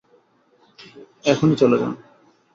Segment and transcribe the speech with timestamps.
[1.25, 1.93] এখনই চলে যান।